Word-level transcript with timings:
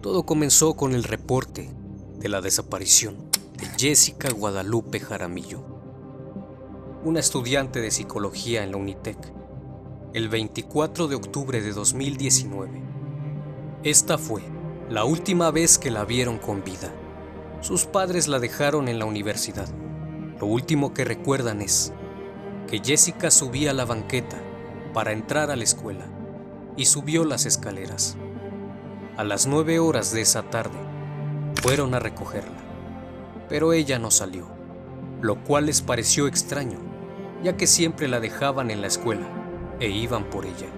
Todo 0.00 0.22
comenzó 0.22 0.74
con 0.74 0.94
el 0.94 1.02
reporte 1.02 1.68
de 2.20 2.28
la 2.28 2.40
desaparición 2.40 3.16
de 3.56 3.66
Jessica 3.76 4.30
Guadalupe 4.30 5.00
Jaramillo, 5.00 5.60
una 7.02 7.18
estudiante 7.18 7.80
de 7.80 7.90
psicología 7.90 8.62
en 8.62 8.70
la 8.70 8.76
Unitec, 8.76 9.18
el 10.14 10.28
24 10.28 11.08
de 11.08 11.16
octubre 11.16 11.60
de 11.60 11.72
2019. 11.72 12.80
Esta 13.82 14.18
fue 14.18 14.42
la 14.88 15.04
última 15.04 15.50
vez 15.50 15.78
que 15.78 15.90
la 15.90 16.04
vieron 16.04 16.38
con 16.38 16.62
vida. 16.62 16.94
Sus 17.60 17.84
padres 17.84 18.28
la 18.28 18.38
dejaron 18.38 18.86
en 18.86 19.00
la 19.00 19.04
universidad. 19.04 19.68
Lo 20.38 20.46
último 20.46 20.94
que 20.94 21.04
recuerdan 21.04 21.60
es 21.60 21.92
que 22.68 22.78
Jessica 22.78 23.32
subía 23.32 23.72
la 23.72 23.84
banqueta 23.84 24.40
para 24.94 25.10
entrar 25.10 25.50
a 25.50 25.56
la 25.56 25.64
escuela 25.64 26.08
y 26.76 26.84
subió 26.84 27.24
las 27.24 27.46
escaleras. 27.46 28.16
A 29.18 29.24
las 29.24 29.48
nueve 29.48 29.80
horas 29.80 30.12
de 30.12 30.20
esa 30.20 30.44
tarde, 30.44 30.78
fueron 31.60 31.92
a 31.92 31.98
recogerla, 31.98 32.56
pero 33.48 33.72
ella 33.72 33.98
no 33.98 34.12
salió, 34.12 34.46
lo 35.20 35.42
cual 35.42 35.66
les 35.66 35.82
pareció 35.82 36.28
extraño, 36.28 36.78
ya 37.42 37.56
que 37.56 37.66
siempre 37.66 38.06
la 38.06 38.20
dejaban 38.20 38.70
en 38.70 38.80
la 38.80 38.86
escuela 38.86 39.26
e 39.80 39.88
iban 39.88 40.30
por 40.30 40.46
ella. 40.46 40.68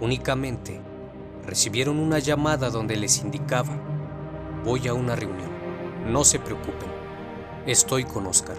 Únicamente 0.00 0.80
recibieron 1.44 1.98
una 1.98 2.20
llamada 2.20 2.70
donde 2.70 2.96
les 2.96 3.18
indicaba, 3.18 3.76
voy 4.64 4.88
a 4.88 4.94
una 4.94 5.14
reunión, 5.14 5.50
no 6.06 6.24
se 6.24 6.38
preocupen, 6.38 6.88
estoy 7.66 8.04
con 8.04 8.26
Oscar. 8.28 8.56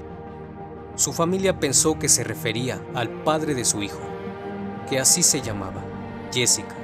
Su 0.93 1.13
familia 1.13 1.59
pensó 1.59 1.97
que 1.97 2.09
se 2.09 2.23
refería 2.23 2.79
al 2.93 3.09
padre 3.23 3.55
de 3.55 3.65
su 3.65 3.81
hijo, 3.81 4.01
que 4.87 4.99
así 4.99 5.23
se 5.23 5.41
llamaba, 5.41 5.83
Jessica. 6.31 6.78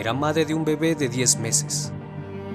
Era 0.00 0.14
madre 0.14 0.46
de 0.46 0.54
un 0.54 0.64
bebé 0.64 0.94
de 0.94 1.10
10 1.10 1.36
meses 1.40 1.92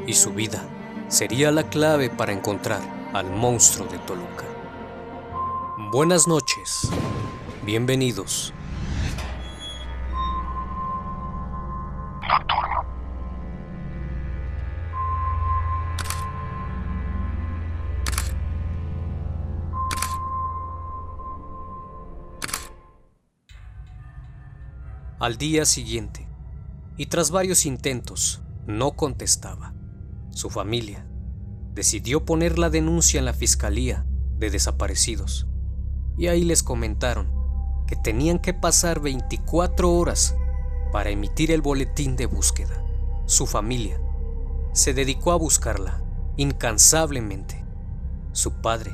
y 0.08 0.14
su 0.14 0.34
vida 0.34 0.64
sería 1.10 1.52
la 1.52 1.70
clave 1.70 2.10
para 2.10 2.34
encontrar 2.34 2.82
al 3.14 3.30
monstruo 3.30 3.88
de 3.88 4.00
Toluca. 4.00 4.46
Buenas 5.92 6.28
noches, 6.28 6.90
bienvenidos. 7.64 8.52
Al 25.20 25.38
día 25.38 25.66
siguiente, 25.66 26.25
y 26.98 27.08
tras 27.08 27.32
varios 27.32 27.66
intentos, 27.66 28.42
no 28.68 28.92
contestaba. 28.92 29.74
Su 30.32 30.50
familia 30.50 31.06
decidió 31.74 32.26
poner 32.26 32.58
la 32.58 32.70
denuncia 32.70 33.20
en 33.20 33.26
la 33.26 33.34
Fiscalía 33.34 34.06
de 34.38 34.50
Desaparecidos 34.50 35.48
y 36.18 36.28
ahí 36.28 36.44
les 36.44 36.64
comentaron 36.64 37.32
que 37.88 37.96
tenían 37.96 38.40
que 38.40 38.54
pasar 38.54 39.02
24 39.02 39.92
horas 39.94 40.36
para 40.92 41.10
emitir 41.10 41.52
el 41.52 41.62
boletín 41.62 42.16
de 42.16 42.26
búsqueda. 42.26 42.82
Su 43.26 43.46
familia 43.46 44.00
se 44.74 44.94
dedicó 44.94 45.32
a 45.32 45.36
buscarla 45.36 46.02
incansablemente. 46.38 47.64
Su 48.32 48.62
padre 48.62 48.92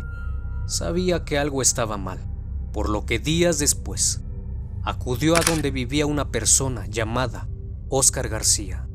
sabía 0.66 1.24
que 1.26 1.38
algo 1.38 1.62
estaba 1.62 1.98
mal, 1.98 2.20
por 2.74 2.90
lo 2.90 3.06
que 3.06 3.20
días 3.20 3.60
después 3.60 4.22
acudió 4.84 5.36
a 5.36 5.42
donde 5.42 5.70
vivía 5.70 6.06
una 6.06 6.32
persona 6.32 6.88
llamada 6.88 7.48
Oscar 7.94 8.30
García, 8.30 8.88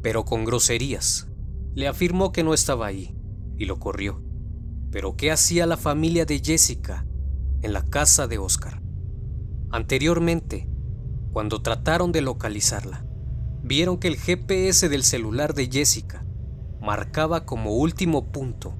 pero 0.00 0.24
con 0.24 0.46
groserías. 0.46 1.28
Le 1.74 1.86
afirmó 1.86 2.32
que 2.32 2.42
no 2.42 2.54
estaba 2.54 2.86
ahí 2.86 3.14
y 3.58 3.66
lo 3.66 3.78
corrió. 3.78 4.22
Pero 4.90 5.16
¿qué 5.16 5.30
hacía 5.30 5.66
la 5.66 5.76
familia 5.76 6.24
de 6.24 6.40
Jessica 6.42 7.06
en 7.60 7.74
la 7.74 7.84
casa 7.84 8.26
de 8.26 8.38
Oscar? 8.38 8.80
Anteriormente, 9.70 10.66
cuando 11.30 11.60
trataron 11.60 12.10
de 12.10 12.22
localizarla, 12.22 13.04
vieron 13.62 13.98
que 13.98 14.08
el 14.08 14.16
GPS 14.16 14.88
del 14.88 15.02
celular 15.02 15.52
de 15.52 15.68
Jessica 15.70 16.24
marcaba 16.80 17.44
como 17.44 17.72
último 17.74 18.32
punto 18.32 18.74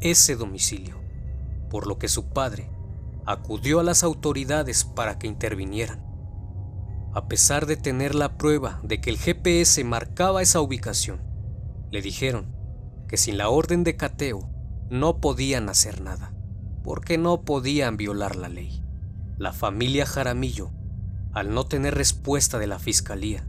ese 0.00 0.34
domicilio, 0.34 0.98
por 1.68 1.86
lo 1.86 1.98
que 1.98 2.08
su 2.08 2.30
padre 2.30 2.70
acudió 3.26 3.80
a 3.80 3.84
las 3.84 4.02
autoridades 4.02 4.84
para 4.84 5.18
que 5.18 5.26
intervinieran. 5.26 6.09
A 7.12 7.26
pesar 7.26 7.66
de 7.66 7.76
tener 7.76 8.14
la 8.14 8.36
prueba 8.36 8.80
de 8.84 9.00
que 9.00 9.10
el 9.10 9.18
GPS 9.18 9.82
marcaba 9.82 10.42
esa 10.42 10.60
ubicación, 10.60 11.20
le 11.90 12.02
dijeron 12.02 12.46
que 13.08 13.16
sin 13.16 13.36
la 13.36 13.48
orden 13.48 13.82
de 13.82 13.96
cateo 13.96 14.48
no 14.90 15.20
podían 15.20 15.68
hacer 15.68 16.00
nada, 16.00 16.32
porque 16.84 17.18
no 17.18 17.42
podían 17.42 17.96
violar 17.96 18.36
la 18.36 18.48
ley. 18.48 18.84
La 19.38 19.52
familia 19.52 20.06
Jaramillo, 20.06 20.70
al 21.32 21.52
no 21.52 21.66
tener 21.66 21.96
respuesta 21.96 22.58
de 22.58 22.68
la 22.68 22.78
fiscalía, 22.78 23.44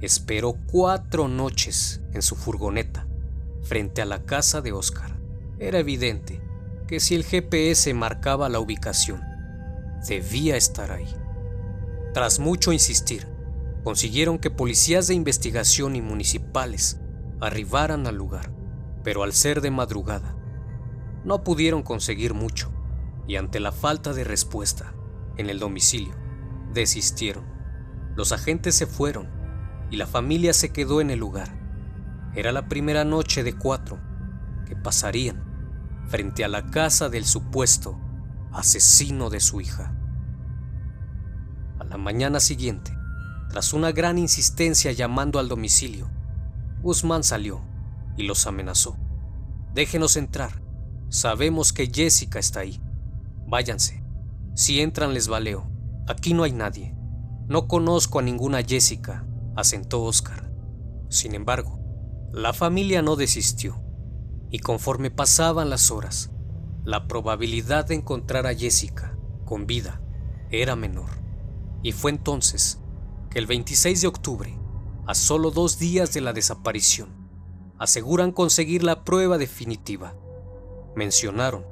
esperó 0.00 0.56
cuatro 0.70 1.26
noches 1.26 2.00
en 2.12 2.22
su 2.22 2.36
furgoneta 2.36 3.06
frente 3.62 4.02
a 4.02 4.06
la 4.06 4.24
casa 4.24 4.60
de 4.60 4.72
Oscar. 4.72 5.18
Era 5.58 5.80
evidente 5.80 6.40
que 6.86 7.00
si 7.00 7.16
el 7.16 7.24
GPS 7.24 7.92
marcaba 7.94 8.48
la 8.48 8.60
ubicación, 8.60 9.20
debía 10.08 10.56
estar 10.56 10.92
ahí. 10.92 11.12
Tras 12.12 12.40
mucho 12.40 12.72
insistir, 12.72 13.28
consiguieron 13.84 14.40
que 14.40 14.50
policías 14.50 15.06
de 15.06 15.14
investigación 15.14 15.94
y 15.94 16.02
municipales 16.02 17.00
arribaran 17.40 18.08
al 18.08 18.16
lugar, 18.16 18.52
pero 19.04 19.22
al 19.22 19.32
ser 19.32 19.60
de 19.60 19.70
madrugada, 19.70 20.36
no 21.24 21.44
pudieron 21.44 21.84
conseguir 21.84 22.34
mucho 22.34 22.72
y 23.28 23.36
ante 23.36 23.60
la 23.60 23.70
falta 23.70 24.12
de 24.12 24.24
respuesta 24.24 24.92
en 25.36 25.50
el 25.50 25.60
domicilio, 25.60 26.14
desistieron. 26.72 27.44
Los 28.16 28.32
agentes 28.32 28.74
se 28.74 28.86
fueron 28.86 29.28
y 29.88 29.96
la 29.96 30.08
familia 30.08 30.52
se 30.52 30.72
quedó 30.72 31.00
en 31.00 31.10
el 31.10 31.20
lugar. 31.20 31.60
Era 32.34 32.50
la 32.50 32.68
primera 32.68 33.04
noche 33.04 33.44
de 33.44 33.56
cuatro 33.56 34.00
que 34.66 34.74
pasarían 34.74 35.44
frente 36.08 36.44
a 36.44 36.48
la 36.48 36.70
casa 36.72 37.08
del 37.08 37.24
supuesto 37.24 38.00
asesino 38.50 39.30
de 39.30 39.38
su 39.38 39.60
hija 39.60 39.94
la 41.90 41.98
mañana 41.98 42.38
siguiente, 42.38 42.96
tras 43.48 43.72
una 43.72 43.90
gran 43.90 44.16
insistencia 44.16 44.92
llamando 44.92 45.40
al 45.40 45.48
domicilio, 45.48 46.08
Guzmán 46.82 47.24
salió 47.24 47.62
y 48.16 48.22
los 48.22 48.46
amenazó. 48.46 48.96
Déjenos 49.74 50.16
entrar. 50.16 50.62
Sabemos 51.08 51.72
que 51.72 51.90
Jessica 51.92 52.38
está 52.38 52.60
ahí. 52.60 52.80
Váyanse. 53.48 54.04
Si 54.54 54.80
entran 54.80 55.14
les 55.14 55.26
valeo. 55.26 55.68
Aquí 56.06 56.32
no 56.32 56.44
hay 56.44 56.52
nadie. 56.52 56.94
No 57.48 57.66
conozco 57.66 58.20
a 58.20 58.22
ninguna 58.22 58.62
Jessica, 58.62 59.26
asentó 59.56 60.04
Oscar. 60.04 60.52
Sin 61.08 61.34
embargo, 61.34 61.80
la 62.32 62.52
familia 62.52 63.02
no 63.02 63.16
desistió, 63.16 63.82
y 64.48 64.60
conforme 64.60 65.10
pasaban 65.10 65.70
las 65.70 65.90
horas, 65.90 66.30
la 66.84 67.08
probabilidad 67.08 67.86
de 67.86 67.96
encontrar 67.96 68.46
a 68.46 68.54
Jessica 68.54 69.18
con 69.44 69.66
vida 69.66 70.00
era 70.52 70.76
menor. 70.76 71.19
Y 71.82 71.92
fue 71.92 72.10
entonces 72.10 72.78
que 73.30 73.38
el 73.38 73.46
26 73.46 74.02
de 74.02 74.08
octubre, 74.08 74.58
a 75.06 75.14
solo 75.14 75.50
dos 75.50 75.78
días 75.78 76.12
de 76.12 76.20
la 76.20 76.32
desaparición, 76.32 77.08
aseguran 77.78 78.32
conseguir 78.32 78.82
la 78.82 79.04
prueba 79.04 79.38
definitiva. 79.38 80.14
Mencionaron 80.94 81.64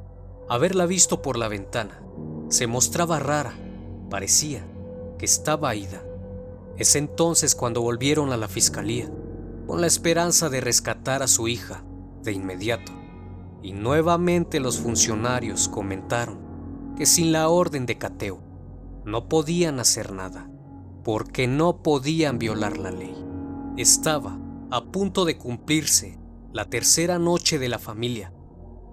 haberla 0.48 0.86
visto 0.86 1.20
por 1.20 1.36
la 1.36 1.48
ventana. 1.48 2.00
Se 2.48 2.66
mostraba 2.66 3.18
rara, 3.18 3.52
parecía 4.08 4.64
que 5.18 5.26
estaba 5.26 5.74
ida. 5.74 6.02
Es 6.78 6.96
entonces 6.96 7.54
cuando 7.54 7.82
volvieron 7.82 8.32
a 8.32 8.36
la 8.36 8.48
fiscalía, 8.48 9.10
con 9.66 9.80
la 9.80 9.86
esperanza 9.86 10.48
de 10.48 10.62
rescatar 10.62 11.22
a 11.22 11.28
su 11.28 11.48
hija 11.48 11.84
de 12.22 12.32
inmediato. 12.32 12.92
Y 13.62 13.72
nuevamente 13.72 14.60
los 14.60 14.78
funcionarios 14.78 15.68
comentaron 15.68 16.38
que 16.96 17.04
sin 17.04 17.32
la 17.32 17.48
orden 17.48 17.84
de 17.84 17.98
cateo, 17.98 18.40
no 19.08 19.26
podían 19.26 19.80
hacer 19.80 20.12
nada, 20.12 20.50
porque 21.02 21.46
no 21.46 21.82
podían 21.82 22.38
violar 22.38 22.76
la 22.76 22.90
ley. 22.90 23.16
Estaba 23.78 24.38
a 24.70 24.84
punto 24.84 25.24
de 25.24 25.38
cumplirse 25.38 26.18
la 26.52 26.66
tercera 26.66 27.18
noche 27.18 27.58
de 27.58 27.70
la 27.70 27.78
familia 27.78 28.34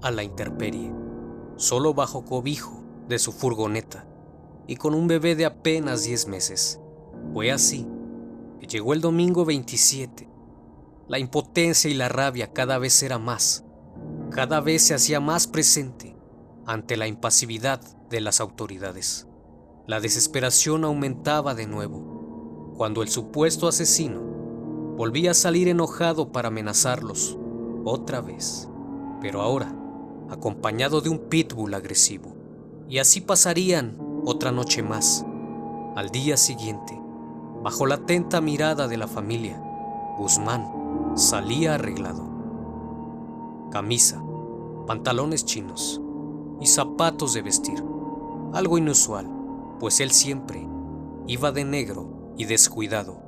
a 0.02 0.12
la 0.12 0.24
intemperie, 0.24 0.94
solo 1.58 1.94
bajo 1.94 2.24
cobijo 2.24 2.82
de 3.10 3.20
su 3.20 3.34
furgoneta 3.34 4.08
y 4.68 4.78
con 4.78 4.94
un 4.94 5.08
bebé 5.08 5.36
de 5.36 5.46
apenas 5.46 6.04
10 6.06 6.28
meses. 6.28 6.80
Fue 7.34 7.52
así 7.52 7.86
que 8.62 8.68
llegó 8.68 8.94
el 8.94 9.02
domingo 9.02 9.44
27. 9.44 10.30
La 11.10 11.20
impotencia 11.20 11.90
y 11.90 11.94
la 11.94 12.08
rabia 12.08 12.54
cada 12.54 12.78
vez 12.78 13.04
era 13.04 13.20
más, 13.20 13.66
cada 14.32 14.62
vez 14.62 14.82
se 14.82 14.94
hacía 14.94 15.20
más 15.20 15.46
presente 15.48 16.16
ante 16.66 16.96
la 16.96 17.08
impasividad 17.08 17.82
de 18.10 18.22
las 18.22 18.40
autoridades. 18.40 19.28
La 19.88 20.00
desesperación 20.00 20.84
aumentaba 20.84 21.54
de 21.54 21.68
nuevo 21.68 22.74
cuando 22.76 23.04
el 23.04 23.08
supuesto 23.08 23.68
asesino 23.68 24.20
volvía 24.98 25.30
a 25.32 25.36
salir 25.36 25.68
enojado 25.68 26.32
para 26.32 26.48
amenazarlos, 26.48 27.38
otra 27.84 28.20
vez, 28.20 28.68
pero 29.22 29.42
ahora 29.42 29.76
acompañado 30.32 31.02
de 31.02 31.10
un 31.10 31.20
pitbull 31.30 31.76
agresivo. 31.76 32.36
Y 32.90 32.98
así 32.98 33.22
pasarían 33.22 33.96
otra 34.26 34.52
noche 34.52 34.82
más. 34.82 35.24
Al 35.96 36.10
día 36.10 36.36
siguiente, 36.36 37.00
bajo 37.62 37.86
la 37.86 37.96
atenta 37.96 38.42
mirada 38.42 38.88
de 38.88 38.98
la 38.98 39.08
familia, 39.08 39.62
Guzmán 40.18 41.14
salía 41.14 41.76
arreglado. 41.76 42.28
Camisa, 43.72 44.20
pantalones 44.88 45.46
chinos 45.46 46.02
y 46.60 46.66
zapatos 46.66 47.36
de 47.36 47.44
vestir. 47.44 47.84
Algo 48.52 48.80
inusual, 48.80 49.35
pues 49.80 50.00
él 50.00 50.12
siempre 50.12 50.68
iba 51.28 51.52
de 51.52 51.64
negro 51.64 52.34
y 52.38 52.46
descuidado. 52.46 53.22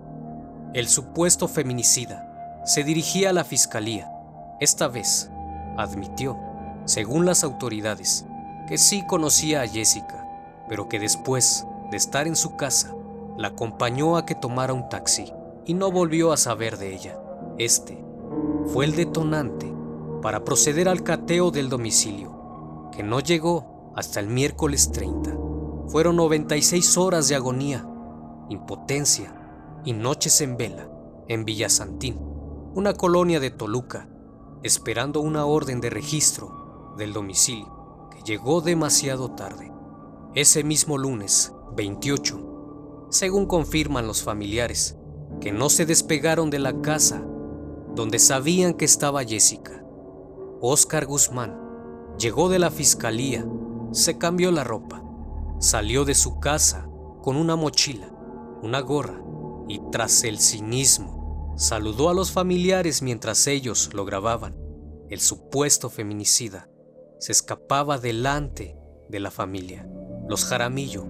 El 0.73 0.87
supuesto 0.87 1.47
feminicida 1.47 2.61
se 2.65 2.83
dirigía 2.83 3.29
a 3.29 3.33
la 3.33 3.43
fiscalía. 3.43 4.11
Esta 4.59 4.87
vez 4.87 5.29
admitió, 5.77 6.37
según 6.85 7.25
las 7.25 7.43
autoridades, 7.43 8.25
que 8.67 8.77
sí 8.77 9.05
conocía 9.05 9.61
a 9.61 9.67
Jessica, 9.67 10.27
pero 10.67 10.89
que 10.89 10.99
después 10.99 11.65
de 11.89 11.97
estar 11.97 12.27
en 12.27 12.35
su 12.35 12.55
casa, 12.55 12.93
la 13.37 13.49
acompañó 13.49 14.17
a 14.17 14.25
que 14.25 14.35
tomara 14.35 14.73
un 14.73 14.89
taxi 14.89 15.31
y 15.65 15.73
no 15.73 15.91
volvió 15.91 16.33
a 16.33 16.37
saber 16.37 16.77
de 16.77 16.93
ella. 16.93 17.17
Este 17.57 18.03
fue 18.67 18.85
el 18.85 18.95
detonante 18.95 19.71
para 20.21 20.43
proceder 20.43 20.89
al 20.89 21.03
cateo 21.03 21.51
del 21.51 21.69
domicilio, 21.69 22.89
que 22.91 23.03
no 23.03 23.19
llegó 23.19 23.93
hasta 23.95 24.19
el 24.19 24.27
miércoles 24.27 24.91
30. 24.91 25.46
Fueron 25.87 26.17
96 26.17 26.97
horas 26.97 27.29
de 27.29 27.35
agonía, 27.35 27.87
impotencia 28.49 29.81
y 29.85 29.93
noches 29.93 30.41
en 30.41 30.57
vela 30.57 30.89
en 31.29 31.45
Villasantín, 31.45 32.19
una 32.73 32.93
colonia 32.93 33.39
de 33.39 33.51
Toluca, 33.51 34.09
esperando 34.63 35.21
una 35.21 35.45
orden 35.45 35.81
de 35.81 35.89
registro 35.89 36.93
del 36.97 37.13
domicilio 37.13 38.09
que 38.11 38.21
llegó 38.23 38.61
demasiado 38.61 39.31
tarde. 39.31 39.71
Ese 40.35 40.63
mismo 40.63 40.97
lunes, 40.97 41.53
28, 41.75 43.07
según 43.09 43.45
confirman 43.45 44.07
los 44.07 44.23
familiares, 44.23 44.97
que 45.39 45.51
no 45.51 45.69
se 45.69 45.85
despegaron 45.85 46.49
de 46.49 46.59
la 46.59 46.81
casa 46.81 47.23
donde 47.95 48.19
sabían 48.19 48.73
que 48.73 48.85
estaba 48.85 49.23
Jessica. 49.23 49.83
Oscar 50.61 51.05
Guzmán 51.05 51.57
llegó 52.19 52.49
de 52.49 52.59
la 52.59 52.71
fiscalía, 52.71 53.45
se 53.91 54.17
cambió 54.17 54.51
la 54.51 54.63
ropa, 54.63 55.03
salió 55.59 56.05
de 56.05 56.15
su 56.15 56.39
casa 56.39 56.87
con 57.21 57.35
una 57.35 57.55
mochila, 57.55 58.09
una 58.61 58.79
gorra 58.79 59.21
y 59.67 59.81
tras 59.91 60.23
el 60.23 60.39
cinismo 60.39 61.53
saludó 61.57 62.09
a 62.09 62.13
los 62.13 62.31
familiares 62.31 63.01
mientras 63.01 63.47
ellos 63.47 63.89
lo 63.93 64.05
grababan. 64.05 64.55
El 65.09 65.19
supuesto 65.19 65.89
feminicida 65.89 66.69
se 67.19 67.31
escapaba 67.31 67.97
delante 67.97 68.77
de 69.09 69.19
la 69.19 69.31
familia. 69.31 69.89
Los 70.27 70.45
Jaramillo 70.45 71.05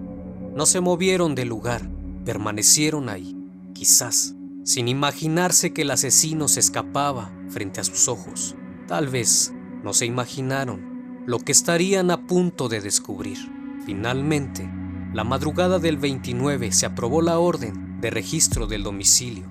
no 0.54 0.66
se 0.66 0.80
movieron 0.80 1.34
del 1.34 1.48
lugar, 1.48 1.88
permanecieron 2.24 3.08
ahí, 3.08 3.36
quizás 3.74 4.34
sin 4.64 4.88
imaginarse 4.88 5.72
que 5.72 5.82
el 5.82 5.90
asesino 5.90 6.46
se 6.46 6.60
escapaba 6.60 7.32
frente 7.48 7.80
a 7.80 7.84
sus 7.84 8.08
ojos. 8.08 8.54
Tal 8.86 9.08
vez 9.08 9.52
no 9.82 9.94
se 9.94 10.04
imaginaron 10.06 11.24
lo 11.26 11.38
que 11.38 11.52
estarían 11.52 12.10
a 12.10 12.26
punto 12.26 12.68
de 12.68 12.80
descubrir. 12.80 13.57
Finalmente, 13.88 14.68
la 15.14 15.24
madrugada 15.24 15.78
del 15.78 15.96
29 15.96 16.72
se 16.72 16.84
aprobó 16.84 17.22
la 17.22 17.38
orden 17.38 17.98
de 18.02 18.10
registro 18.10 18.66
del 18.66 18.82
domicilio. 18.82 19.46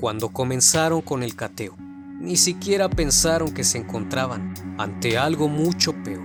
Cuando 0.00 0.30
comenzaron 0.30 1.02
con 1.02 1.22
el 1.22 1.36
cateo, 1.36 1.76
ni 2.18 2.38
siquiera 2.38 2.88
pensaron 2.88 3.52
que 3.52 3.64
se 3.64 3.76
encontraban 3.76 4.54
ante 4.78 5.18
algo 5.18 5.50
mucho 5.50 5.92
peor. 6.02 6.24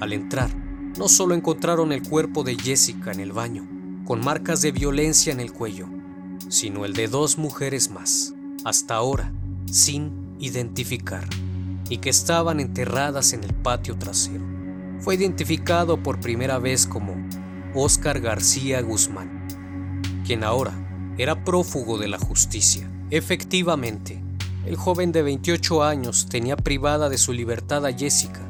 Al 0.00 0.14
entrar, 0.14 0.48
no 0.96 1.08
solo 1.08 1.34
encontraron 1.34 1.92
el 1.92 2.02
cuerpo 2.02 2.42
de 2.42 2.56
Jessica 2.56 3.12
en 3.12 3.20
el 3.20 3.32
baño, 3.32 3.68
con 4.06 4.24
marcas 4.24 4.62
de 4.62 4.72
violencia 4.72 5.30
en 5.30 5.40
el 5.40 5.52
cuello, 5.52 5.86
sino 6.48 6.86
el 6.86 6.94
de 6.94 7.08
dos 7.08 7.36
mujeres 7.36 7.90
más, 7.90 8.32
hasta 8.64 8.94
ahora 8.94 9.30
sin 9.70 10.38
identificar, 10.38 11.28
y 11.90 11.98
que 11.98 12.08
estaban 12.08 12.60
enterradas 12.60 13.34
en 13.34 13.44
el 13.44 13.52
patio 13.52 13.98
trasero. 13.98 14.53
Fue 15.00 15.14
identificado 15.16 16.02
por 16.02 16.20
primera 16.20 16.58
vez 16.58 16.86
como 16.86 17.14
Oscar 17.74 18.20
García 18.20 18.80
Guzmán, 18.80 19.48
quien 20.24 20.44
ahora 20.44 20.72
era 21.18 21.44
prófugo 21.44 21.98
de 21.98 22.08
la 22.08 22.18
justicia. 22.18 22.90
Efectivamente, 23.10 24.22
el 24.66 24.76
joven 24.76 25.12
de 25.12 25.22
28 25.22 25.84
años 25.84 26.26
tenía 26.28 26.56
privada 26.56 27.08
de 27.08 27.18
su 27.18 27.32
libertad 27.32 27.84
a 27.84 27.92
Jessica 27.92 28.40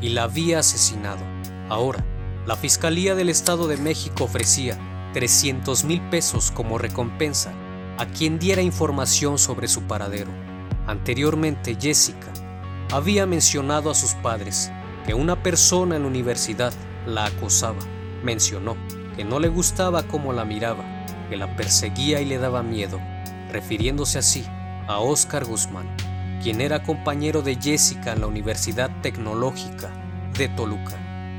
y 0.00 0.10
la 0.10 0.24
había 0.24 0.60
asesinado. 0.60 1.22
Ahora, 1.68 2.04
la 2.46 2.56
Fiscalía 2.56 3.14
del 3.14 3.28
Estado 3.28 3.68
de 3.68 3.76
México 3.76 4.24
ofrecía 4.24 4.78
300 5.12 5.84
mil 5.84 6.00
pesos 6.08 6.50
como 6.50 6.78
recompensa 6.78 7.52
a 7.98 8.06
quien 8.06 8.38
diera 8.38 8.62
información 8.62 9.38
sobre 9.38 9.68
su 9.68 9.82
paradero. 9.82 10.30
Anteriormente, 10.86 11.76
Jessica 11.78 12.32
había 12.90 13.26
mencionado 13.26 13.90
a 13.90 13.94
sus 13.94 14.14
padres 14.14 14.70
que 15.08 15.14
una 15.14 15.42
persona 15.42 15.96
en 15.96 16.02
la 16.02 16.08
universidad 16.08 16.74
la 17.06 17.24
acosaba. 17.24 17.78
Mencionó 18.22 18.76
que 19.16 19.24
no 19.24 19.40
le 19.40 19.48
gustaba 19.48 20.02
cómo 20.02 20.34
la 20.34 20.44
miraba, 20.44 20.84
que 21.30 21.38
la 21.38 21.56
perseguía 21.56 22.20
y 22.20 22.26
le 22.26 22.36
daba 22.36 22.62
miedo, 22.62 23.00
refiriéndose 23.50 24.18
así 24.18 24.44
a 24.86 24.98
Oscar 24.98 25.46
Guzmán, 25.46 25.96
quien 26.42 26.60
era 26.60 26.82
compañero 26.82 27.40
de 27.40 27.56
Jessica 27.56 28.12
en 28.12 28.20
la 28.20 28.26
Universidad 28.26 28.90
Tecnológica 29.00 29.90
de 30.36 30.50
Toluca, 30.50 30.98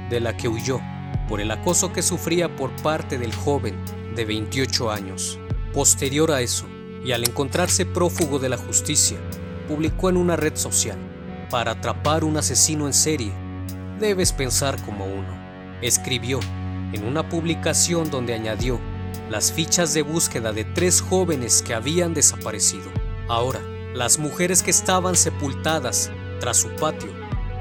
de 0.09 0.19
la 0.19 0.35
que 0.35 0.47
huyó 0.47 0.81
por 1.27 1.39
el 1.39 1.51
acoso 1.51 1.93
que 1.93 2.01
sufría 2.01 2.55
por 2.55 2.75
parte 2.77 3.19
del 3.19 3.35
joven 3.35 3.75
de 4.15 4.25
28 4.25 4.89
años. 4.89 5.37
Posterior 5.75 6.31
a 6.31 6.41
eso, 6.41 6.65
y 7.05 7.11
al 7.11 7.23
encontrarse 7.23 7.85
prófugo 7.85 8.39
de 8.39 8.49
la 8.49 8.57
justicia, 8.57 9.19
publicó 9.67 10.09
en 10.09 10.17
una 10.17 10.35
red 10.35 10.55
social, 10.55 10.97
para 11.51 11.73
atrapar 11.73 12.23
un 12.23 12.35
asesino 12.35 12.87
en 12.87 12.93
serie, 12.93 13.31
debes 13.99 14.33
pensar 14.33 14.81
como 14.83 15.05
uno. 15.05 15.37
Escribió 15.81 16.39
en 16.93 17.05
una 17.05 17.29
publicación 17.29 18.09
donde 18.09 18.33
añadió 18.33 18.79
las 19.29 19.51
fichas 19.51 19.93
de 19.93 20.01
búsqueda 20.01 20.51
de 20.51 20.63
tres 20.63 21.01
jóvenes 21.01 21.61
que 21.61 21.73
habían 21.73 22.13
desaparecido. 22.13 22.89
Ahora, 23.27 23.59
las 23.93 24.17
mujeres 24.17 24.63
que 24.63 24.71
estaban 24.71 25.15
sepultadas 25.15 26.09
tras 26.39 26.57
su 26.57 26.69
patio 26.75 27.11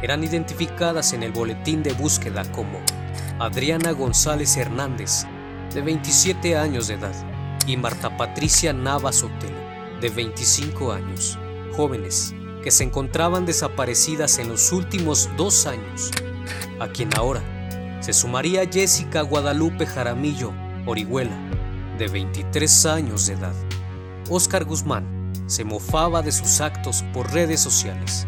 eran 0.03 0.25
identificadas 0.25 1.13
en 1.13 1.23
el 1.23 1.33
boletín 1.33 1.83
de 1.83 1.93
búsqueda 1.93 2.51
como 2.53 2.81
Adriana 3.39 3.93
González 3.93 4.57
Hernández, 4.57 5.27
de 5.75 5.83
27 5.83 6.57
años 6.57 6.89
de 6.89 6.95
edad, 6.95 7.15
y 7.67 7.77
Marta 7.77 8.17
Patricia 8.17 8.73
Navas 8.73 9.23
Otelo, 9.23 9.59
de 10.01 10.09
25 10.09 10.93
años, 10.93 11.39
jóvenes 11.77 12.35
que 12.63 12.71
se 12.71 12.85
encontraban 12.85 13.47
desaparecidas 13.47 14.39
en 14.39 14.49
los 14.49 14.73
últimos 14.73 15.29
dos 15.37 15.67
años, 15.67 16.11
a 16.81 16.89
quien 16.89 17.11
ahora 17.17 17.43
se 18.01 18.13
sumaría 18.13 18.69
Jessica 18.71 19.23
Guadalupe 19.23 19.87
Jaramillo 19.87 20.53
Orihuela, 20.87 21.37
de 21.99 22.09
23 22.09 22.87
años 22.87 23.27
de 23.27 23.35
edad. 23.35 23.55
Oscar 24.31 24.65
Guzmán 24.65 25.33
se 25.47 25.65
mofaba 25.65 26.23
de 26.23 26.33
sus 26.33 26.61
actos 26.61 27.05
por 27.13 27.33
redes 27.33 27.61
sociales 27.61 28.27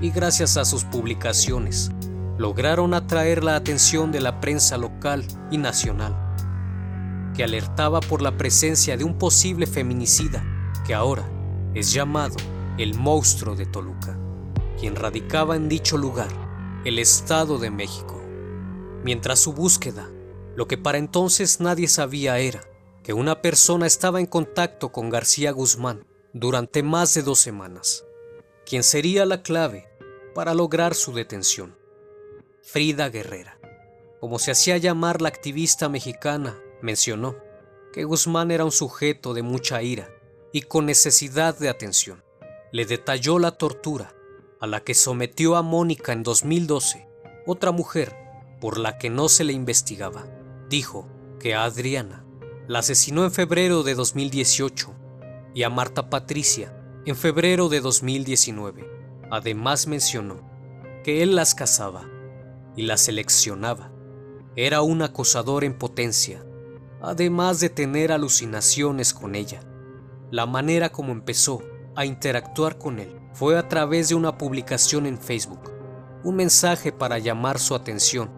y 0.00 0.10
gracias 0.10 0.56
a 0.56 0.64
sus 0.64 0.84
publicaciones 0.84 1.90
lograron 2.38 2.94
atraer 2.94 3.44
la 3.44 3.56
atención 3.56 4.12
de 4.12 4.20
la 4.20 4.40
prensa 4.40 4.78
local 4.78 5.26
y 5.50 5.58
nacional, 5.58 6.16
que 7.36 7.44
alertaba 7.44 8.00
por 8.00 8.22
la 8.22 8.36
presencia 8.36 8.96
de 8.96 9.04
un 9.04 9.18
posible 9.18 9.66
feminicida 9.66 10.42
que 10.86 10.94
ahora 10.94 11.28
es 11.74 11.92
llamado 11.92 12.36
el 12.78 12.94
monstruo 12.94 13.54
de 13.54 13.66
Toluca, 13.66 14.18
quien 14.78 14.96
radicaba 14.96 15.54
en 15.54 15.68
dicho 15.68 15.98
lugar, 15.98 16.28
el 16.84 16.98
Estado 16.98 17.58
de 17.58 17.70
México. 17.70 18.22
Mientras 19.04 19.38
su 19.38 19.52
búsqueda, 19.52 20.10
lo 20.56 20.66
que 20.66 20.78
para 20.78 20.96
entonces 20.96 21.60
nadie 21.60 21.88
sabía 21.88 22.38
era 22.38 22.66
que 23.02 23.12
una 23.12 23.42
persona 23.42 23.86
estaba 23.86 24.18
en 24.18 24.24
contacto 24.24 24.90
con 24.90 25.10
García 25.10 25.50
Guzmán 25.52 26.06
durante 26.32 26.82
más 26.82 27.12
de 27.12 27.22
dos 27.22 27.38
semanas, 27.38 28.06
quien 28.64 28.82
sería 28.82 29.26
la 29.26 29.42
clave 29.42 29.90
para 30.34 30.54
lograr 30.54 30.94
su 30.94 31.12
detención. 31.12 31.76
Frida 32.62 33.10
Guerrera, 33.10 33.58
como 34.18 34.38
se 34.38 34.50
hacía 34.50 34.78
llamar 34.78 35.20
la 35.20 35.28
activista 35.28 35.90
mexicana, 35.90 36.58
mencionó 36.80 37.36
que 37.92 38.04
Guzmán 38.04 38.50
era 38.50 38.64
un 38.64 38.72
sujeto 38.72 39.34
de 39.34 39.42
mucha 39.42 39.82
ira 39.82 40.08
y 40.50 40.62
con 40.62 40.86
necesidad 40.86 41.58
de 41.58 41.68
atención. 41.68 42.24
Le 42.72 42.86
detalló 42.86 43.38
la 43.38 43.50
tortura 43.50 44.14
a 44.60 44.66
la 44.66 44.80
que 44.80 44.92
sometió 44.92 45.56
a 45.56 45.62
Mónica 45.62 46.12
en 46.12 46.22
2012, 46.22 47.08
otra 47.46 47.72
mujer 47.72 48.14
por 48.60 48.76
la 48.78 48.98
que 48.98 49.08
no 49.08 49.30
se 49.30 49.42
le 49.42 49.54
investigaba. 49.54 50.26
Dijo 50.68 51.08
que 51.40 51.54
a 51.54 51.64
Adriana 51.64 52.26
la 52.68 52.80
asesinó 52.80 53.24
en 53.24 53.32
febrero 53.32 53.82
de 53.82 53.94
2018 53.94 54.94
y 55.54 55.62
a 55.62 55.70
Marta 55.70 56.10
Patricia 56.10 56.76
En 57.06 57.16
febrero 57.16 57.70
de 57.70 57.80
2019, 57.80 58.86
además 59.30 59.86
mencionó 59.86 60.42
que 61.02 61.22
él 61.22 61.34
las 61.34 61.54
cazaba 61.54 62.06
y 62.76 62.82
las 62.82 63.00
seleccionaba. 63.00 63.90
Era 64.54 64.82
un 64.82 65.00
acosador 65.00 65.64
en 65.64 65.78
potencia, 65.78 66.44
además 67.00 67.58
de 67.58 67.70
tener 67.70 68.12
alucinaciones 68.12 69.14
con 69.14 69.34
ella. 69.34 69.62
La 70.30 70.44
manera 70.44 70.90
como 70.90 71.12
empezó 71.12 71.62
a 71.96 72.04
interactuar 72.04 72.76
con 72.76 72.98
él 72.98 73.19
fue 73.32 73.58
a 73.58 73.68
través 73.68 74.08
de 74.08 74.14
una 74.14 74.36
publicación 74.36 75.06
en 75.06 75.18
Facebook, 75.18 75.70
un 76.24 76.36
mensaje 76.36 76.92
para 76.92 77.18
llamar 77.18 77.58
su 77.58 77.74
atención, 77.74 78.30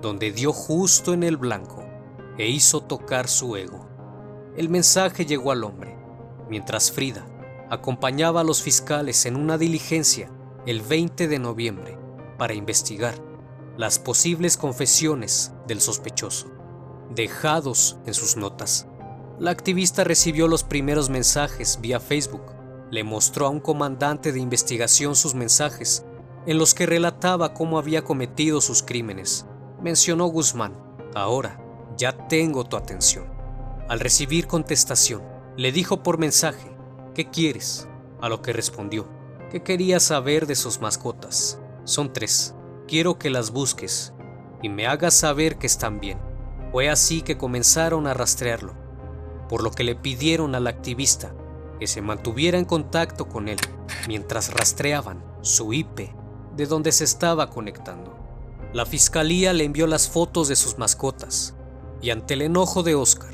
donde 0.00 0.32
dio 0.32 0.52
justo 0.52 1.12
en 1.12 1.22
el 1.22 1.36
blanco 1.36 1.84
e 2.36 2.48
hizo 2.48 2.82
tocar 2.82 3.28
su 3.28 3.56
ego. 3.56 3.88
El 4.56 4.68
mensaje 4.68 5.26
llegó 5.26 5.50
al 5.50 5.64
hombre, 5.64 5.96
mientras 6.48 6.92
Frida 6.92 7.26
acompañaba 7.70 8.40
a 8.40 8.44
los 8.44 8.62
fiscales 8.62 9.26
en 9.26 9.36
una 9.36 9.58
diligencia 9.58 10.30
el 10.66 10.82
20 10.82 11.28
de 11.28 11.38
noviembre 11.38 11.98
para 12.38 12.54
investigar 12.54 13.14
las 13.76 13.98
posibles 13.98 14.56
confesiones 14.56 15.52
del 15.66 15.80
sospechoso, 15.80 16.50
dejados 17.14 17.98
en 18.06 18.14
sus 18.14 18.36
notas. 18.36 18.86
La 19.38 19.52
activista 19.52 20.02
recibió 20.02 20.48
los 20.48 20.64
primeros 20.64 21.10
mensajes 21.10 21.78
vía 21.80 22.00
Facebook. 22.00 22.42
Le 22.90 23.04
mostró 23.04 23.46
a 23.46 23.50
un 23.50 23.60
comandante 23.60 24.32
de 24.32 24.40
investigación 24.40 25.14
sus 25.14 25.34
mensajes, 25.34 26.04
en 26.46 26.58
los 26.58 26.74
que 26.74 26.86
relataba 26.86 27.52
cómo 27.52 27.78
había 27.78 28.02
cometido 28.02 28.60
sus 28.60 28.82
crímenes. 28.82 29.46
Mencionó 29.82 30.26
Guzmán, 30.26 30.74
ahora 31.14 31.60
ya 31.96 32.28
tengo 32.28 32.64
tu 32.64 32.76
atención. 32.76 33.26
Al 33.88 34.00
recibir 34.00 34.46
contestación, 34.46 35.22
le 35.56 35.72
dijo 35.72 36.02
por 36.02 36.18
mensaje, 36.18 36.74
¿qué 37.14 37.28
quieres? 37.28 37.88
A 38.20 38.28
lo 38.28 38.40
que 38.42 38.52
respondió, 38.52 39.06
que 39.50 39.62
quería 39.62 40.00
saber 40.00 40.46
de 40.46 40.54
sus 40.54 40.80
mascotas. 40.80 41.60
Son 41.84 42.12
tres. 42.12 42.54
Quiero 42.86 43.18
que 43.18 43.30
las 43.30 43.50
busques 43.50 44.14
y 44.62 44.68
me 44.68 44.86
hagas 44.86 45.14
saber 45.14 45.58
que 45.58 45.66
están 45.66 46.00
bien. 46.00 46.18
Fue 46.72 46.88
así 46.88 47.22
que 47.22 47.36
comenzaron 47.36 48.06
a 48.06 48.14
rastrearlo 48.14 48.88
por 49.48 49.62
lo 49.62 49.70
que 49.70 49.84
le 49.84 49.96
pidieron 49.96 50.54
al 50.54 50.66
activista 50.66 51.34
que 51.78 51.86
se 51.86 52.02
mantuviera 52.02 52.58
en 52.58 52.64
contacto 52.64 53.28
con 53.28 53.48
él 53.48 53.58
mientras 54.06 54.52
rastreaban 54.52 55.24
su 55.42 55.72
IP 55.72 56.10
de 56.56 56.66
donde 56.66 56.92
se 56.92 57.04
estaba 57.04 57.50
conectando. 57.50 58.16
La 58.72 58.84
fiscalía 58.84 59.52
le 59.52 59.64
envió 59.64 59.86
las 59.86 60.08
fotos 60.08 60.48
de 60.48 60.56
sus 60.56 60.76
mascotas 60.76 61.54
y 62.02 62.10
ante 62.10 62.34
el 62.34 62.42
enojo 62.42 62.82
de 62.82 62.94
Oscar 62.94 63.30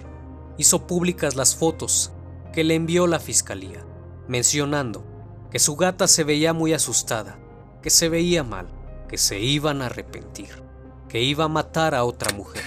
hizo 0.58 0.86
públicas 0.86 1.34
las 1.34 1.56
fotos 1.56 2.12
que 2.52 2.64
le 2.64 2.74
envió 2.74 3.06
la 3.06 3.18
fiscalía, 3.18 3.84
mencionando 4.28 5.04
que 5.50 5.58
su 5.58 5.76
gata 5.76 6.06
se 6.06 6.22
veía 6.22 6.52
muy 6.52 6.72
asustada, 6.72 7.38
que 7.82 7.90
se 7.90 8.08
veía 8.08 8.44
mal, 8.44 8.68
que 9.08 9.18
se 9.18 9.40
iban 9.40 9.82
a 9.82 9.86
arrepentir, 9.86 10.62
que 11.08 11.22
iba 11.22 11.44
a 11.44 11.48
matar 11.48 11.94
a 11.94 12.04
otra 12.04 12.32
mujer, 12.34 12.64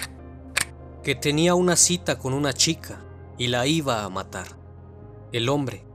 que 1.03 1.15
tenía 1.15 1.55
una 1.55 1.75
cita 1.75 2.17
con 2.17 2.33
una 2.33 2.53
chica 2.53 3.01
y 3.37 3.47
la 3.47 3.65
iba 3.67 4.03
a 4.03 4.09
matar. 4.09 4.47
El 5.31 5.49
hombre 5.49 5.85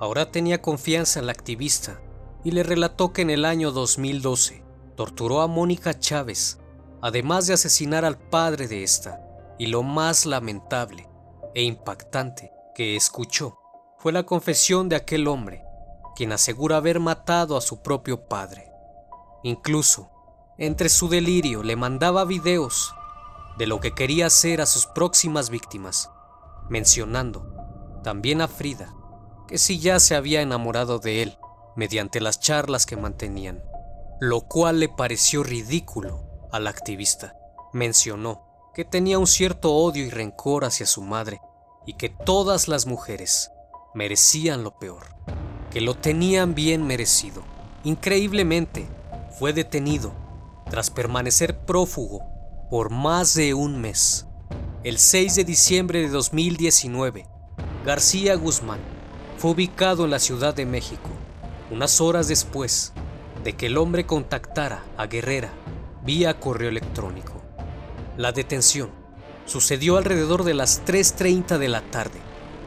ahora 0.00 0.30
tenía 0.30 0.62
confianza 0.62 1.20
en 1.20 1.26
la 1.26 1.32
activista 1.32 2.00
y 2.44 2.52
le 2.52 2.62
relató 2.62 3.12
que 3.12 3.22
en 3.22 3.30
el 3.30 3.44
año 3.44 3.70
2012 3.70 4.64
torturó 4.96 5.42
a 5.42 5.46
Mónica 5.46 5.98
Chávez, 5.98 6.58
además 7.02 7.46
de 7.46 7.54
asesinar 7.54 8.04
al 8.04 8.18
padre 8.18 8.68
de 8.68 8.82
esta. 8.82 9.24
Y 9.58 9.66
lo 9.66 9.82
más 9.82 10.24
lamentable 10.24 11.08
e 11.54 11.62
impactante 11.62 12.52
que 12.74 12.94
escuchó 12.94 13.58
fue 13.98 14.12
la 14.12 14.22
confesión 14.22 14.88
de 14.88 14.96
aquel 14.96 15.26
hombre, 15.26 15.64
quien 16.14 16.32
asegura 16.32 16.76
haber 16.76 17.00
matado 17.00 17.56
a 17.56 17.60
su 17.60 17.82
propio 17.82 18.28
padre. 18.28 18.70
Incluso, 19.42 20.10
entre 20.58 20.88
su 20.88 21.08
delirio, 21.08 21.64
le 21.64 21.74
mandaba 21.74 22.24
videos 22.24 22.94
de 23.58 23.66
lo 23.66 23.80
que 23.80 23.94
quería 23.94 24.26
hacer 24.26 24.60
a 24.60 24.66
sus 24.66 24.86
próximas 24.86 25.50
víctimas 25.50 26.10
mencionando 26.68 27.57
también 28.08 28.40
a 28.40 28.48
Frida, 28.48 28.94
que 29.46 29.58
si 29.58 29.80
ya 29.80 30.00
se 30.00 30.14
había 30.14 30.40
enamorado 30.40 30.98
de 30.98 31.20
él 31.20 31.36
mediante 31.76 32.22
las 32.22 32.40
charlas 32.40 32.86
que 32.86 32.96
mantenían, 32.96 33.62
lo 34.18 34.40
cual 34.48 34.80
le 34.80 34.88
pareció 34.88 35.42
ridículo 35.42 36.22
al 36.50 36.68
activista. 36.68 37.36
Mencionó 37.74 38.70
que 38.72 38.86
tenía 38.86 39.18
un 39.18 39.26
cierto 39.26 39.74
odio 39.74 40.06
y 40.06 40.08
rencor 40.08 40.64
hacia 40.64 40.86
su 40.86 41.02
madre 41.02 41.42
y 41.84 41.98
que 41.98 42.08
todas 42.08 42.66
las 42.66 42.86
mujeres 42.86 43.50
merecían 43.92 44.64
lo 44.64 44.78
peor, 44.78 45.04
que 45.70 45.82
lo 45.82 45.94
tenían 45.94 46.54
bien 46.54 46.86
merecido. 46.86 47.42
Increíblemente, 47.84 48.88
fue 49.38 49.52
detenido 49.52 50.14
tras 50.70 50.88
permanecer 50.88 51.58
prófugo 51.66 52.22
por 52.70 52.88
más 52.88 53.34
de 53.34 53.52
un 53.52 53.78
mes. 53.78 54.26
El 54.82 54.98
6 54.98 55.34
de 55.34 55.44
diciembre 55.44 56.00
de 56.00 56.08
2019, 56.08 57.26
García 57.84 58.34
Guzmán 58.34 58.80
fue 59.38 59.52
ubicado 59.52 60.04
en 60.04 60.10
la 60.10 60.18
Ciudad 60.18 60.52
de 60.52 60.66
México, 60.66 61.10
unas 61.70 62.00
horas 62.00 62.26
después 62.26 62.92
de 63.44 63.54
que 63.54 63.66
el 63.66 63.78
hombre 63.78 64.04
contactara 64.04 64.82
a 64.96 65.06
Guerrera 65.06 65.50
vía 66.04 66.40
correo 66.40 66.68
electrónico. 66.68 67.40
La 68.16 68.32
detención 68.32 68.90
sucedió 69.46 69.96
alrededor 69.96 70.42
de 70.42 70.54
las 70.54 70.84
3.30 70.84 71.58
de 71.58 71.68
la 71.68 71.82
tarde 71.82 72.18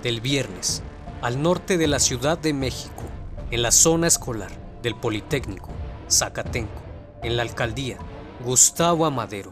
del 0.01 0.21
viernes 0.21 0.81
al 1.21 1.41
norte 1.41 1.77
de 1.77 1.87
la 1.87 1.99
Ciudad 1.99 2.37
de 2.37 2.53
México, 2.53 3.03
en 3.51 3.61
la 3.61 3.71
zona 3.71 4.07
escolar 4.07 4.51
del 4.81 4.95
Politécnico, 4.95 5.69
Zacatenco, 6.09 6.81
en 7.21 7.35
la 7.35 7.43
alcaldía 7.43 7.97
Gustavo 8.43 9.05
Amadero. 9.05 9.51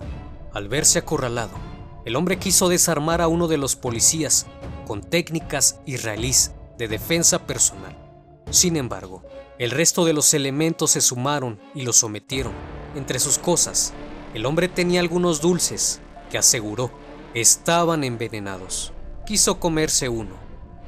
Al 0.54 0.70
verse 0.70 1.00
acorralado, 1.00 1.52
el 2.06 2.16
hombre 2.16 2.40
quiso 2.40 2.70
desarmar 2.70 3.22
a 3.22 3.28
uno 3.28 3.48
de 3.48 3.58
los 3.58 3.76
policías 3.76 4.48
con 4.90 5.04
técnicas 5.04 5.80
israelíes 5.86 6.54
de 6.80 6.88
defensa 6.88 7.46
personal. 7.46 7.96
Sin 8.50 8.76
embargo, 8.76 9.22
el 9.60 9.70
resto 9.70 10.04
de 10.04 10.14
los 10.14 10.34
elementos 10.34 10.90
se 10.90 11.02
sumaron 11.02 11.60
y 11.76 11.84
lo 11.84 11.94
sometieron. 11.94 12.54
Entre 12.96 13.20
sus 13.20 13.38
cosas, 13.38 13.94
el 14.34 14.48
hombre 14.48 14.68
tenía 14.68 15.00
algunos 15.00 15.42
dulces 15.42 16.02
que 16.32 16.40
aseguró 16.40 16.90
estaban 17.36 18.04
envenenados. 18.04 18.92
Quiso 19.28 19.60
comerse 19.60 20.10
uno, 20.10 20.34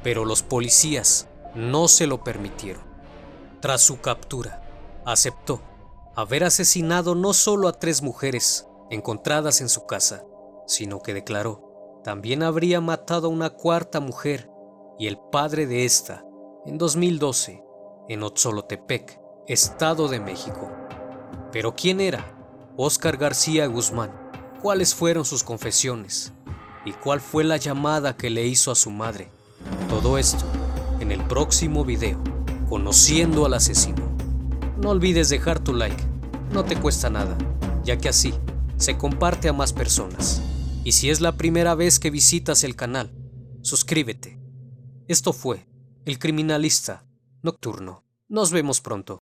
pero 0.02 0.24
los 0.24 0.42
policías 0.42 1.28
no 1.54 1.86
se 1.86 2.08
lo 2.08 2.24
permitieron. 2.24 2.82
Tras 3.60 3.82
su 3.82 4.00
captura, 4.00 4.64
aceptó 5.06 5.62
haber 6.16 6.42
asesinado 6.42 7.14
no 7.14 7.34
solo 7.34 7.68
a 7.68 7.78
tres 7.78 8.02
mujeres 8.02 8.66
encontradas 8.90 9.60
en 9.60 9.68
su 9.68 9.86
casa, 9.86 10.24
sino 10.66 11.02
que 11.02 11.14
declaró, 11.14 11.71
también 12.04 12.42
habría 12.42 12.80
matado 12.80 13.28
a 13.28 13.30
una 13.30 13.50
cuarta 13.50 14.00
mujer 14.00 14.50
y 14.98 15.06
el 15.06 15.18
padre 15.30 15.66
de 15.66 15.84
esta 15.84 16.24
en 16.66 16.78
2012 16.78 17.62
en 18.08 18.22
Otzolotepec, 18.22 19.20
Estado 19.46 20.08
de 20.08 20.20
México. 20.20 20.70
Pero 21.52 21.74
¿quién 21.74 22.00
era 22.00 22.36
Óscar 22.76 23.16
García 23.16 23.66
Guzmán? 23.66 24.12
¿Cuáles 24.60 24.94
fueron 24.94 25.24
sus 25.24 25.44
confesiones? 25.44 26.32
¿Y 26.84 26.92
cuál 26.92 27.20
fue 27.20 27.44
la 27.44 27.56
llamada 27.56 28.16
que 28.16 28.30
le 28.30 28.46
hizo 28.46 28.70
a 28.70 28.74
su 28.74 28.90
madre? 28.90 29.28
Todo 29.88 30.18
esto 30.18 30.44
en 31.00 31.12
el 31.12 31.22
próximo 31.24 31.84
video, 31.84 32.18
conociendo 32.68 33.46
al 33.46 33.54
asesino. 33.54 34.10
No 34.80 34.90
olvides 34.90 35.28
dejar 35.28 35.60
tu 35.60 35.74
like, 35.74 36.02
no 36.52 36.64
te 36.64 36.76
cuesta 36.76 37.10
nada, 37.10 37.36
ya 37.84 37.96
que 37.98 38.08
así 38.08 38.34
se 38.76 38.98
comparte 38.98 39.48
a 39.48 39.52
más 39.52 39.72
personas. 39.72 40.42
Y 40.84 40.92
si 40.92 41.10
es 41.10 41.20
la 41.20 41.36
primera 41.36 41.76
vez 41.76 42.00
que 42.00 42.10
visitas 42.10 42.64
el 42.64 42.74
canal, 42.74 43.12
suscríbete. 43.62 44.40
Esto 45.06 45.32
fue 45.32 45.68
El 46.04 46.18
Criminalista 46.18 47.06
Nocturno. 47.42 48.04
Nos 48.28 48.50
vemos 48.50 48.80
pronto. 48.80 49.21